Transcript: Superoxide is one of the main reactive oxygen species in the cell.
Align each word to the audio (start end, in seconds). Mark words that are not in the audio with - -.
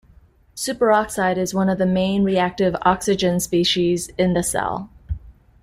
Superoxide 0.55 1.37
is 1.37 1.53
one 1.53 1.69
of 1.69 1.77
the 1.77 1.85
main 1.85 2.23
reactive 2.23 2.75
oxygen 2.81 3.39
species 3.39 4.07
in 4.17 4.33
the 4.33 4.41
cell. 4.41 4.89